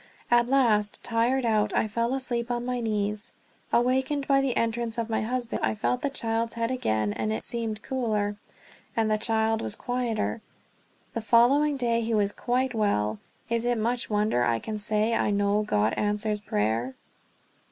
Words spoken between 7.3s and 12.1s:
it seemed cooler, and the child quieter. The following day